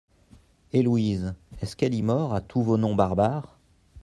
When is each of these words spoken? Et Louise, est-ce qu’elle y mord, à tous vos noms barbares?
Et 0.73 0.81
Louise, 0.81 1.35
est-ce 1.61 1.75
qu’elle 1.75 1.93
y 1.93 2.01
mord, 2.01 2.33
à 2.33 2.41
tous 2.41 2.63
vos 2.63 2.75
noms 2.75 2.95
barbares? 2.95 3.59